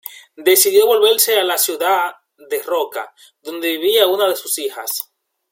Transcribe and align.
Decidió 0.47 0.87
volverse 0.87 1.37
a 1.37 1.43
la 1.43 1.59
ciudad 1.59 2.15
de 2.49 2.57
Roca, 2.63 3.13
donde 3.39 3.73
vivía 3.77 4.07
una 4.07 4.27
de 4.27 4.35
sus 4.35 4.57
hijas. 4.57 5.11